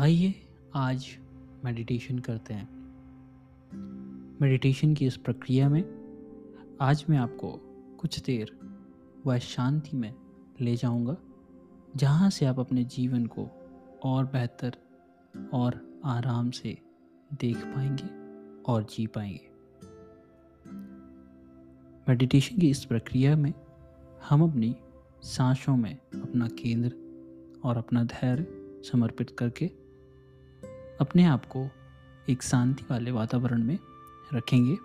आइए 0.00 0.34
आज 0.74 1.06
मेडिटेशन 1.64 2.18
करते 2.18 2.54
हैं। 2.54 2.68
मेडिटेशन 4.40 4.94
की 4.94 5.06
इस 5.06 5.16
प्रक्रिया 5.16 5.68
में 5.68 5.84
आज 6.80 7.04
मैं 7.10 7.18
आपको 7.18 7.52
कुछ 8.00 8.20
देर 8.20 8.58
वह 9.26 9.38
शांति 9.38 9.96
में 9.96 10.14
ले 10.60 10.76
जाऊँगा, 10.76 11.16
जहाँ 11.96 12.30
से 12.30 12.46
आप 12.46 12.60
अपने 12.60 12.84
जीवन 12.84 13.26
को 13.26 13.48
और 14.02 14.24
बेहतर 14.24 14.76
और 15.52 16.00
आराम 16.04 16.50
से 16.50 16.78
देख 17.40 17.56
पाएँगे 17.56 18.08
और 18.72 18.82
जी 18.82 19.06
पाएँगे। 19.06 19.50
मेडिटेशन 22.08 22.58
की 22.58 22.70
इस 22.70 22.84
प्रक्रिया 22.84 23.36
में 23.36 23.54
हम 24.28 24.50
अपनी 24.50 24.76
सांसों 25.22 25.76
में 25.76 25.94
अपना 25.96 26.48
केंद्र 26.48 26.92
और 27.64 27.76
अपना 27.76 28.04
धैर्य 28.04 28.46
समर्पित 28.92 29.30
करके 29.30 29.87
अपने 31.00 31.24
आप 31.24 31.44
को 31.46 31.68
एक 32.28 32.42
शांति 32.42 32.84
वाले 32.90 33.10
वातावरण 33.10 33.62
में 33.62 33.78
रखेंगे 34.34 34.76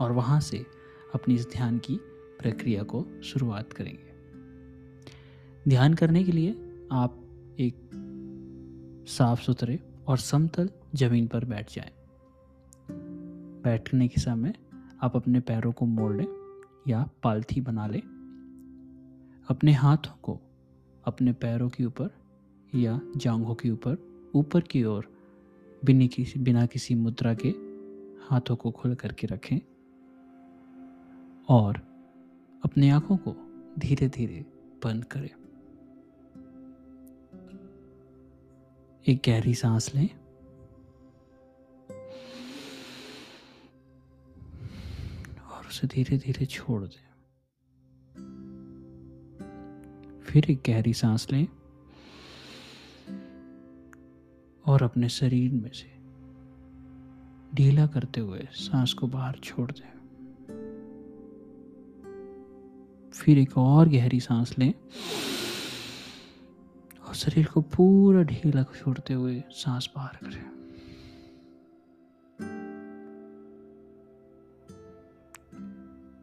और 0.00 0.12
वहाँ 0.12 0.40
से 0.40 0.66
अपनी 1.14 1.34
इस 1.34 1.46
ध्यान 1.52 1.78
की 1.78 1.96
प्रक्रिया 2.40 2.82
को 2.82 3.06
शुरुआत 3.22 3.72
करेंगे 3.72 4.12
ध्यान 5.70 5.94
करने 5.94 6.24
के 6.24 6.32
लिए 6.32 6.50
आप 6.92 7.22
एक 7.60 7.74
साफ़ 9.08 9.42
सुथरे 9.42 9.80
और 10.06 10.18
समतल 10.18 10.70
ज़मीन 10.94 11.26
पर 11.26 11.44
बैठ 11.44 11.72
जाएँ। 11.72 11.90
बैठने 13.62 14.08
के 14.08 14.20
समय 14.20 14.54
आप 15.02 15.16
अपने 15.16 15.40
पैरों 15.40 15.72
को 15.72 15.86
मोड़ 15.86 16.16
लें 16.16 16.26
या 16.88 17.10
पालथी 17.22 17.60
बना 17.60 17.86
लें 17.86 18.02
अपने 19.48 19.72
हाथों 19.72 20.16
को 20.22 20.40
अपने 21.04 21.32
पैरों 21.32 21.68
के 21.68 21.84
ऊपर 21.84 22.10
या 22.74 23.00
जांघों 23.16 23.54
के 23.54 23.70
ऊपर 23.70 23.98
ऊपर 24.34 24.60
की 24.60 24.84
ओर 24.84 25.21
बिना 25.84 26.06
किसी 26.06 26.40
बिना 26.40 26.66
किसी 26.66 26.94
मुद्रा 26.94 27.34
के 27.34 27.48
हाथों 28.24 28.56
को 28.56 28.70
खुल 28.70 28.94
करके 28.94 29.26
रखें 29.26 29.58
और 31.48 31.76
अपनी 32.64 32.90
आँखों 32.90 33.16
को 33.16 33.36
धीरे 33.78 34.08
धीरे 34.08 34.40
बंद 34.84 35.04
करें। 35.04 35.30
एक 39.08 39.22
गहरी 39.26 39.54
सांस 39.54 39.94
लें। 39.94 40.08
और 45.42 45.66
उसे 45.66 45.86
धीरे 45.86 46.18
धीरे 46.18 46.46
छोड़ 46.46 46.82
दें। 46.82 47.12
फिर 50.20 50.50
एक 50.50 50.62
गहरी 50.66 50.94
सांस 50.94 51.26
लें। 51.32 51.46
और 54.66 54.82
अपने 54.82 55.08
शरीर 55.08 55.52
में 55.52 55.70
से 55.70 56.02
ढीला 57.54 57.86
करते 57.86 58.20
हुए 58.20 58.48
सांस 58.52 58.92
को 58.92 59.06
बाहर 59.06 59.38
छोड़ 59.44 59.70
दें। 59.70 59.92
फिर 63.14 63.38
एक 63.38 63.58
और 63.58 63.88
गहरी 63.88 64.20
सांस 64.20 64.58
लें 64.58 64.74
और 67.08 67.14
शरीर 67.14 67.46
को 67.46 67.60
पूरा 67.60 68.22
ढीला 68.22 68.62
छोड़ते 68.62 69.14
हुए 69.14 69.42
सांस 69.50 69.90
बाहर 69.96 70.18
करें। 70.22 70.52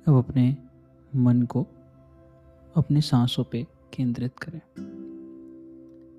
अब 0.07 0.15
अपने 0.15 0.57
मन 1.15 1.41
को 1.41 1.63
अपने 2.75 3.01
सांसों 3.01 3.43
पे 3.43 3.67
केंद्रित 3.93 4.39
करें। 4.39 4.61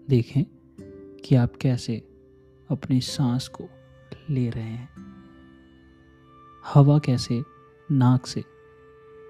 देखें 0.09 0.45
कि 1.25 1.35
आप 1.35 1.57
कैसे 1.57 2.10
अपनी 2.71 3.01
सांस 3.01 3.49
को 3.49 3.65
ले 4.31 4.51
रहे 4.51 4.65
हैं। 4.65 4.89
हवा 6.75 6.99
कैसे 6.99 7.43
नाक 7.91 8.27
से 8.27 8.45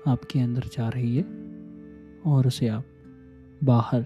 आपके 0.09 0.41
अंदर 0.41 0.61
जा 0.61 0.89
रही 0.89 1.17
है 1.17 1.23
और 2.27 2.47
उसे 2.47 2.69
आप 2.69 2.85
बाहर 3.65 4.03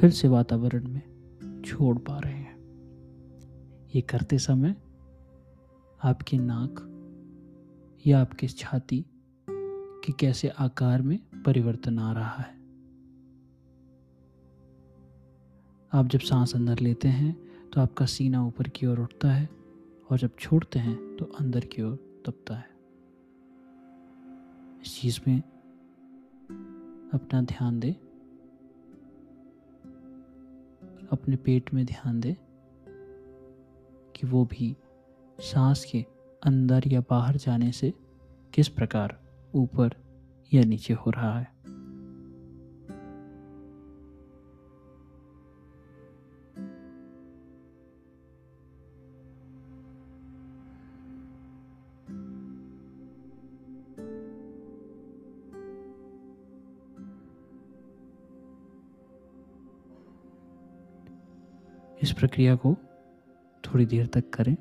फिर 0.00 0.10
से 0.10 0.28
वातावरण 0.28 0.88
में 0.88 1.02
छोड़ 1.66 1.98
पा 1.98 2.18
रहे 2.18 2.34
हैं। 2.34 2.58
ये 3.94 4.00
करते 4.00 4.38
समय 4.38 4.76
आपके 6.04 6.38
नाक 6.38 6.84
या 8.06 8.20
आपके 8.20 8.48
छाती 8.48 9.06
के 9.50 10.12
कैसे 10.12 10.48
आकार 10.48 11.02
में 11.02 11.18
परिवर्तन 11.46 11.98
आ 11.98 12.12
रहा 12.12 12.42
है। 12.42 12.58
आप 15.92 16.06
जब 16.06 16.18
सांस 16.18 16.54
अंदर 16.54 16.78
लेते 16.78 17.08
हैं 17.08 17.47
तो 17.72 17.80
आपका 17.80 18.06
सीना 18.06 18.46
ऊपर 18.46 18.68
की 18.68 18.86
ओर 18.86 19.00
उठता 19.00 19.32
है 19.32 19.48
और 20.10 20.18
जब 20.18 20.30
छोड़ते 20.38 20.78
हैं 20.78 21.16
तो 21.16 21.24
अंदर 21.24 21.60
की 21.60 21.82
ओर 21.82 22.22
दबता 22.26 22.54
है। 22.54 22.70
इस 24.82 25.00
चीज़ 25.00 25.20
में 25.28 25.42
अपना 27.14 27.42
ध्यान 27.42 27.80
दें। 27.80 27.92
अपने 31.12 31.36
पेट 31.36 31.74
में 31.74 31.86
ध्यान 31.86 32.20
दें 32.20 32.34
कि 34.16 34.26
वो 34.26 34.44
भी 34.44 34.76
सांस 35.40 35.84
के 35.84 36.06
अंदर 36.42 36.82
या 36.86 37.00
बाहर 37.00 37.36
जाने 37.36 37.72
से 37.72 37.94
किस 38.54 38.68
प्रकार 38.68 39.22
ऊपर 39.54 39.94
या 40.54 40.62
नीचे 40.62 40.94
हो 40.94 41.10
रहा 41.10 41.38
है। 41.38 41.57
इस 62.02 62.12
प्रक्रिया 62.12 62.56
को 62.56 62.76
थोड़ी 63.64 63.86
देर 63.86 64.06
तक 64.06 64.30
करें। 64.30 64.56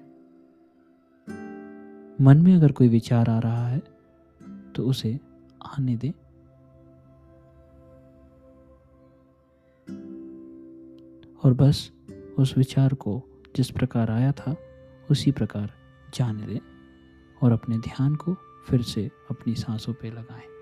मन 2.21 2.37
में 2.37 2.55
अगर 2.55 2.71
कोई 2.71 2.87
विचार 2.87 3.29
आ 3.29 3.39
रहा 3.39 3.67
है 3.67 3.79
तो 4.75 4.83
उसे 4.83 5.19
आने 5.65 5.95
दें। 5.97 6.11
और 11.43 11.53
बस 11.53 11.91
उस 12.39 12.57
विचार 12.57 12.93
को 12.93 13.23
जिस 13.55 13.71
प्रकार 13.71 14.11
आया 14.11 14.31
था, 14.31 14.55
उसी 15.11 15.31
प्रकार 15.31 15.71
जाने 16.13 16.47
दें 16.47 16.59
और 17.43 17.51
अपने 17.51 17.77
ध्यान 17.77 18.15
को 18.15 18.33
फिर 18.67 18.81
से 18.81 19.11
अपनी 19.31 19.55
सांसों 19.55 19.93
पे 19.93 20.11
लगाएँ। 20.11 20.56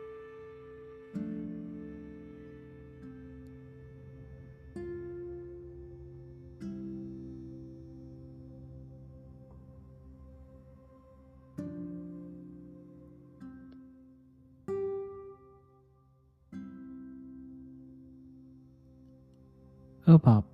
अब 20.07 20.21
आप 20.25 20.47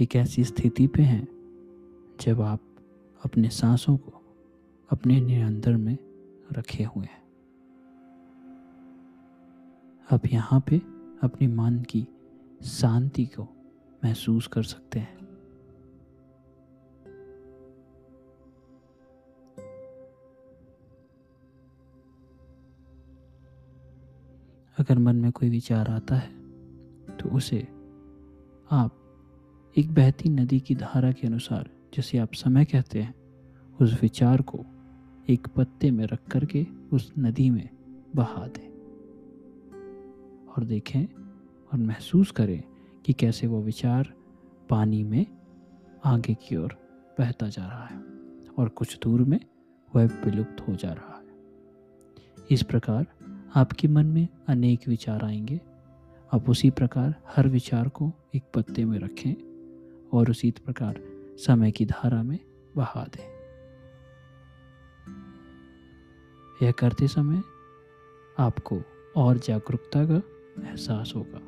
एक 0.00 0.16
ऐसी 0.16 0.44
स्थिति 0.44 0.86
पे 0.86 1.02
हैं 1.02 1.28
जब 2.20 2.40
आप 2.40 2.60
अपने 3.24 3.48
सांसों 3.48 3.96
को 3.96 4.22
अपने 4.90 5.20
निरंतर 5.20 5.76
में 5.76 5.98
रखे 6.52 6.84
हुए 6.84 7.04
हैं। 7.04 7.22
आप 10.12 10.20
यहाँ 10.26 10.60
पे 10.60 10.78
अपने 11.22 11.46
मन 11.46 11.78
की 11.78 12.08
शांति 12.62 13.26
को 13.26 13.48
महसूस 14.04 14.46
कर 14.46 14.62
सकते 14.62 14.98
हैं। 14.98 15.18
अगर 24.78 24.98
मन 24.98 25.16
में 25.16 25.32
कोई 25.32 25.48
विचार 25.48 25.88
आता 25.88 26.14
है 26.14 26.32
तो 27.16 27.28
उसे 27.28 27.83
आप 28.74 28.96
एक 29.78 29.94
बहती 29.94 30.28
नदी 30.28 30.60
की 30.60 30.74
धारा 30.74 31.12
के 31.12 31.26
अनुसार, 31.26 31.70
जिसे 31.94 32.18
आप 32.18 32.34
समय 32.34 32.64
कहते 32.64 33.02
हैं, 33.02 33.14
उस 33.80 34.02
विचार 34.02 34.42
को 34.42 34.64
एक 35.28 35.48
पत्ते 35.56 35.90
में 35.90 36.06
रख 36.06 36.28
करके 36.30 36.66
उस 36.92 37.12
नदी 37.18 37.50
में 37.50 37.68
बहा 38.16 38.46
दें। 38.46 38.74
और 40.46 40.64
देखें 40.64 41.04
और 41.72 41.78
महसूस 41.78 42.30
करें 42.30 42.62
कि 43.06 43.12
कैसे 43.12 43.46
वो 43.46 43.62
विचार 43.62 44.14
पानी 44.70 45.04
में 45.04 45.26
आगे 46.04 46.34
की 46.34 46.56
ओर 46.56 46.76
बहता 47.18 47.48
जा 47.48 47.66
रहा 47.66 47.86
है 47.86 48.02
और 48.58 48.68
कुछ 48.68 48.98
दूर 49.02 49.20
में 49.20 49.40
वह 49.96 50.04
विलुप्त 50.06 50.68
हो 50.68 50.74
जा 50.76 50.92
रहा 50.92 51.18
है। 51.18 51.26
इस 52.50 52.62
प्रकार 52.62 53.06
आपके 53.54 53.88
मन 53.88 54.06
में 54.06 54.28
अनेक 54.48 54.88
विचार 54.88 55.24
आएँगे 55.24 55.60
आप 56.34 56.50
उसी 56.50 56.70
प्रकार 56.70 57.14
हर 57.36 57.48
विचार 57.48 57.88
को 57.88 58.12
एक 58.34 58.42
पत्ते 58.54 58.84
में 58.84 58.98
रखें 58.98 59.34
और 60.12 60.30
उसी 60.30 60.50
प्रकार 60.50 61.00
समय 61.36 61.70
की 61.70 61.86
धारा 61.86 62.22
में 62.22 62.38
बहा 62.76 63.04
दें। 63.04 63.24
यह 66.66 66.72
करते 66.72 67.08
समय 67.08 67.42
आपको 68.38 68.82
और 69.16 69.38
जागरूकता 69.38 70.04
का 70.04 70.22
एहसास 70.68 71.12
होगा। 71.16 71.38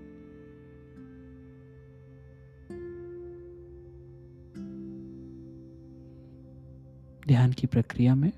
ध्यान 7.28 7.52
की 7.52 7.66
प्रक्रिया 7.66 8.14
में 8.14 8.32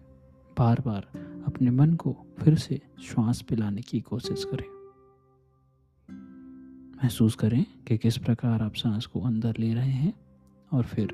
बार 0.58 0.80
बार 0.80 1.02
अपने 1.46 1.70
मन 1.70 1.94
को 1.94 2.16
फिर 2.38 2.54
से 2.54 2.80
श्वास 3.02 3.42
पिलाने 3.42 3.82
की 3.82 4.00
कोशिश 4.00 4.44
करें। 4.44 4.77
महसूस 7.04 7.34
करें 7.34 7.66
कि 7.88 7.98
किस 7.98 8.18
प्रकार 8.18 8.62
आप 8.62 8.74
सांस 8.74 9.06
को 9.06 9.20
अंदर 9.20 9.54
ले 9.58 9.74
रहे 9.74 9.90
हैं 9.90 10.14
और 10.72 10.84
फिर 10.84 11.12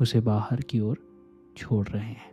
उसे 0.00 0.20
बाहर 0.20 0.60
की 0.60 0.80
ओर 0.80 0.98
छोड़ 1.56 1.88
रहे 1.88 2.06
हैं। 2.06 2.30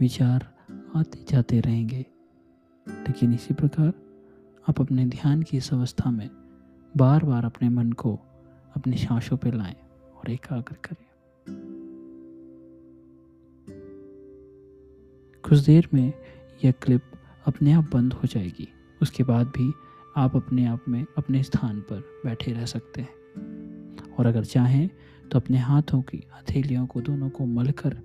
विचार 0.00 0.54
आते 0.96 1.24
जाते 1.28 1.60
रहेंगे। 1.60 2.06
लेकिन 2.88 3.34
इसी 3.34 3.54
प्रकार 3.54 3.92
आप 4.68 4.80
अपने 4.80 5.06
ध्यान 5.06 5.42
की 5.42 5.56
इस 5.56 5.72
अवस्था 5.72 6.10
में 6.10 6.30
बार 6.96 7.24
बार 7.24 7.44
अपने 7.44 7.68
मन 7.68 7.92
को 7.92 8.20
अपनी 8.76 8.96
सांसों 8.96 9.36
पर 9.36 9.54
लाएँ 9.54 9.76
और 10.16 10.30
एकाग्र 10.30 10.76
करें। 10.84 11.06
कुछ 15.42 15.58
देर 15.58 15.88
में 15.94 16.12
यह 16.64 16.72
क्लिप 16.72 17.02
अपने 17.46 17.72
आप 17.72 17.90
बंद 17.92 18.12
हो 18.12 18.26
जाएगी। 18.26 18.68
उसके 19.02 19.24
बाद 19.24 19.46
भी 19.46 19.72
आप 20.16 20.36
अपने 20.36 20.66
आप 20.66 20.84
में 20.88 21.06
अपने 21.18 21.42
स्थान 21.42 21.80
पर 21.80 22.00
बैठे 22.00 22.52
रह 22.52 22.64
सकते 22.64 23.00
हैं। 23.00 23.10
और 24.18 24.26
अगर 24.26 24.44
चाहें 24.44 24.90
तो 25.32 25.38
अपने 25.38 25.58
हाथों 25.58 26.02
की 26.02 26.24
हथेलियों 26.34 26.86
को 26.86 27.00
दोनों 27.00 27.30
को 27.30 27.46
मलकर 27.46 28.00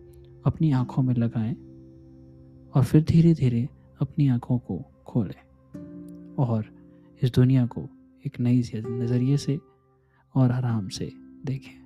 अपनी 0.46 0.72
आँखों 0.72 1.04
में 1.04 1.16
लगाएँ। 1.16 1.75
और 2.76 2.84
फिर 2.84 3.04
धीरे 3.04 3.34
धीरे 3.34 3.70
अपनी 4.02 4.28
आँखों 4.28 4.58
को 4.58 4.78
खोलें 5.06 6.36
और 6.36 6.66
इस 7.24 7.32
दुनिया 7.32 7.66
को 7.66 7.90
एक 8.26 8.40
नई 8.40 8.64
नज़रिए 8.76 9.38
से 9.38 9.60
और 10.36 10.52
आराम 10.52 10.88
से 10.88 11.14
देखें। 11.46 11.85